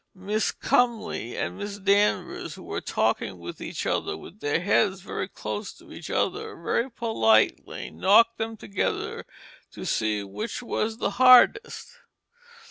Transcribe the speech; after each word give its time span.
Miss 0.15 0.51
Comely 0.51 1.37
and 1.37 1.59
Miss 1.59 1.77
Danvers 1.77 2.55
who 2.55 2.63
were 2.63 2.81
talking 2.81 3.37
with 3.37 3.61
each 3.61 3.85
other 3.85 4.17
with 4.17 4.39
their 4.39 4.59
heads 4.59 5.01
very 5.01 5.27
close 5.27 5.73
to 5.73 5.91
each 5.93 6.09
other 6.09 6.59
very 6.59 6.89
politely 6.89 7.91
knocked 7.91 8.39
them 8.39 8.57
together 8.57 9.27
to 9.69 9.85
see 9.85 10.23
which 10.23 10.63
was 10.63 10.97
the 10.97 11.11
hardest. 11.21 11.89